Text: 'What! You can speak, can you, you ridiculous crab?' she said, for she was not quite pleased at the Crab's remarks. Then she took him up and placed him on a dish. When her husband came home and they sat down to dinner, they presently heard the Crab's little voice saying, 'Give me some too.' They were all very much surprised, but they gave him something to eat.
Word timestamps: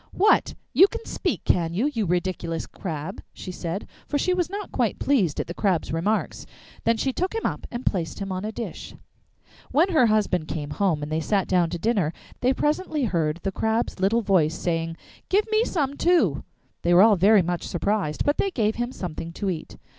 'What! 0.13 0.55
You 0.73 0.87
can 0.87 1.05
speak, 1.05 1.43
can 1.43 1.75
you, 1.75 1.91
you 1.93 2.07
ridiculous 2.07 2.65
crab?' 2.65 3.21
she 3.35 3.51
said, 3.51 3.85
for 4.07 4.17
she 4.17 4.33
was 4.33 4.49
not 4.49 4.71
quite 4.71 4.97
pleased 4.97 5.39
at 5.39 5.45
the 5.45 5.53
Crab's 5.53 5.93
remarks. 5.93 6.47
Then 6.85 6.97
she 6.97 7.13
took 7.13 7.35
him 7.35 7.45
up 7.45 7.67
and 7.69 7.85
placed 7.85 8.17
him 8.17 8.31
on 8.31 8.43
a 8.43 8.51
dish. 8.51 8.95
When 9.69 9.89
her 9.89 10.07
husband 10.07 10.47
came 10.47 10.71
home 10.71 11.03
and 11.03 11.11
they 11.11 11.19
sat 11.19 11.47
down 11.47 11.69
to 11.69 11.77
dinner, 11.77 12.13
they 12.39 12.51
presently 12.51 13.03
heard 13.03 13.41
the 13.43 13.51
Crab's 13.51 13.99
little 13.99 14.23
voice 14.23 14.55
saying, 14.57 14.97
'Give 15.29 15.45
me 15.51 15.63
some 15.63 15.95
too.' 15.95 16.41
They 16.81 16.95
were 16.95 17.03
all 17.03 17.15
very 17.15 17.43
much 17.43 17.67
surprised, 17.67 18.25
but 18.25 18.37
they 18.39 18.49
gave 18.49 18.77
him 18.77 18.91
something 18.91 19.31
to 19.33 19.51
eat. 19.51 19.77